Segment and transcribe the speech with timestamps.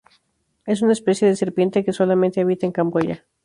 [0.65, 3.27] Es una especie de serpiente que solamente habita en Camboya.